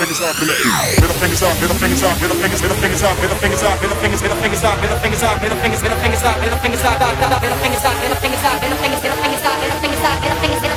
fingers 0.00 0.20
up, 0.24 0.32
middle 0.40 1.12
fingers 1.20 1.42
up, 1.44 1.60
middle 1.60 1.76
fingers 1.76 2.02
up, 2.02 2.16
middle 2.24 2.36
fingers, 2.40 2.62
middle 2.62 2.76
fingers 2.80 3.02
up, 3.04 3.20
middle 3.20 3.36
fingers 3.36 3.62
up, 3.62 3.76
middle 3.84 3.98
fingers, 4.00 4.22
middle 4.22 4.40
fingers 4.40 4.64
up, 4.64 4.80
middle 4.80 4.96
fingers 4.96 5.22
up, 5.22 5.42
middle 5.42 5.58
fingers, 5.60 5.82
middle 5.82 6.00
fingers 6.00 6.24
up, 6.24 6.40
middle 6.40 6.56
fingers 6.56 6.84
up, 6.84 6.96
middle 6.96 7.20
fingers 7.20 7.44
up, 7.44 7.44
middle 7.44 7.60
fingers 7.60 7.84
up, 7.84 8.00
middle 8.00 8.16
fingers, 8.16 8.24
up, 8.24 8.24
middle 8.24 8.24
fingers 8.24 8.40
up, 8.40 8.60
middle 8.60 8.78
fingers 8.80 8.80
up, 8.80 8.80
middle 8.80 8.80
fingers, 8.80 9.04
up, 9.04 9.12
middle 9.12 9.20
fingers 9.20 9.44
up, 9.44 9.60
middle 9.60 9.80
fingers 9.80 10.00
up, 10.00 10.20
middle 10.24 10.40
fingers 10.40 10.64
up, 10.64 10.69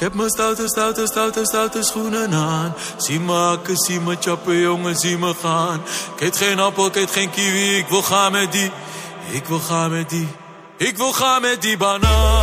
heb 0.00 0.14
mijn 0.14 0.30
stoute, 0.30 0.68
stoute, 0.68 1.06
stoute, 1.06 1.40
stoute 1.42 1.82
schoenen 1.82 2.32
aan. 2.32 2.74
Zie 2.96 3.20
me 3.20 3.32
hakken, 3.32 3.76
zie 3.76 4.00
me 4.00 4.16
chappen, 4.20 4.58
jongen, 4.58 4.96
zie 4.96 5.18
me 5.18 5.34
gaan. 5.42 5.82
Ik 6.14 6.20
eet 6.20 6.36
geen 6.36 6.58
appel, 6.58 6.86
ik 6.86 6.96
eet 6.96 7.10
geen 7.10 7.30
kiwi, 7.30 7.76
ik 7.76 7.88
wil 7.88 8.02
gaan 8.02 8.32
met 8.32 8.52
die. 8.52 8.70
Ik 9.30 9.46
wil 9.46 9.58
gaan 9.58 9.90
met 9.90 10.10
die. 10.10 10.28
Ik 10.76 10.96
wil 10.96 11.12
gaan 11.12 11.40
met 11.40 11.62
die 11.62 11.76
banaan. 11.76 12.35